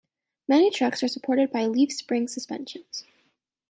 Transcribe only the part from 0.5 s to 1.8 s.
trucks are supported by